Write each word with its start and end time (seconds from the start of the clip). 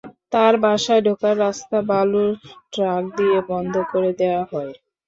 তাঁর 0.31 0.53
বাসায় 0.63 1.01
ঢোকার 1.07 1.35
রাস্তা 1.39 1.77
বালুর 1.89 2.31
ট্রাক 2.73 3.03
দিয়ে 3.17 3.37
বন্ধ 3.49 3.73
করে 3.91 4.11
দেওয়া 4.19 4.43
হয়। 4.51 4.71